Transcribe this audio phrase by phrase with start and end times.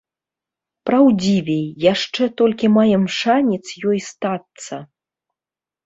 [0.89, 1.61] Праўдзівей,
[1.93, 4.85] яшчэ толькі маем шанец ёй стацца.